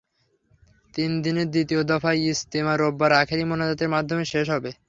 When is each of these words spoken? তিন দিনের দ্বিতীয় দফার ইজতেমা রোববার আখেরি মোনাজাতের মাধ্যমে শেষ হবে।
তিন 0.93 1.11
দিনের 1.23 1.47
দ্বিতীয় 1.49 1.81
দফার 1.83 2.15
ইজতেমা 2.23 2.73
রোববার 2.75 3.11
আখেরি 3.13 3.43
মোনাজাতের 3.43 3.89
মাধ্যমে 3.89 4.23
শেষ 4.33 4.45
হবে। 4.49 4.71